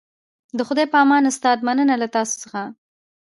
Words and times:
د 0.57 0.59
خدای 0.67 0.85
په 0.91 0.97
امان 1.03 1.23
استاده 1.29 1.63
مننه 1.67 1.95
له 2.01 2.07
تاسو 2.15 2.33
څخه 2.43 2.61